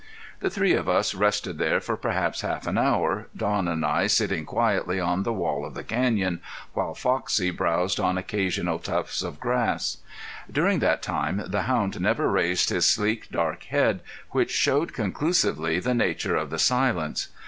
The 0.39 0.49
three 0.49 0.73
of 0.73 0.89
us 0.89 1.13
rested 1.13 1.59
there 1.59 1.79
for 1.79 1.95
perhaps 1.95 2.41
half 2.41 2.65
an 2.65 2.75
hour, 2.79 3.27
Don 3.37 3.67
and 3.67 3.85
I 3.85 4.07
sitting 4.07 4.47
quietly 4.47 4.99
on 4.99 5.21
the 5.21 5.31
wall 5.31 5.63
of 5.63 5.75
the 5.75 5.83
canyon, 5.83 6.41
while 6.73 6.95
Foxie 6.95 7.51
browsed 7.55 7.99
on 7.99 8.17
occasional 8.17 8.79
tufts 8.79 9.21
of 9.21 9.39
grass. 9.39 9.97
During 10.51 10.79
that 10.79 11.03
time 11.03 11.43
the 11.45 11.61
hound 11.69 12.01
never 12.01 12.31
raised 12.31 12.69
his 12.71 12.87
sleek, 12.87 13.29
dark 13.29 13.65
head, 13.65 13.99
which 14.31 14.49
showed 14.49 14.93
conclusively 14.93 15.77
the 15.79 15.93
nature 15.93 16.35
of 16.35 16.49
the 16.49 16.57
silence. 16.57 17.27